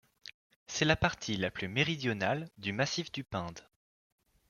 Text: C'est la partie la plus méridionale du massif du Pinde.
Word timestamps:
C'est 0.65 0.85
la 0.85 0.95
partie 0.95 1.37
la 1.37 1.51
plus 1.51 1.67
méridionale 1.67 2.49
du 2.57 2.73
massif 2.73 3.11
du 3.11 3.23
Pinde. 3.23 3.59